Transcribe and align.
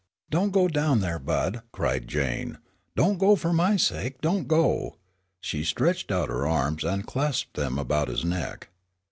"Don't 0.31 0.49
go 0.51 0.67
down 0.67 1.01
there, 1.01 1.19
Bud!" 1.19 1.61
cried 1.71 2.07
Jane. 2.07 2.57
"Don't 2.95 3.19
go, 3.19 3.35
fur 3.35 3.53
my 3.53 3.77
sake, 3.77 4.19
don't 4.19 4.47
go." 4.47 4.97
She 5.41 5.63
stretched 5.63 6.11
out 6.11 6.27
her 6.27 6.47
arms, 6.47 6.83
and 6.83 7.05
clasped 7.05 7.53
them 7.55 7.77
about 7.77 8.07
his 8.07 8.25
neck. 8.25 8.69